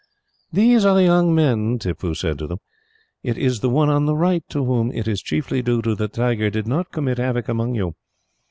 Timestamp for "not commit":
6.65-7.19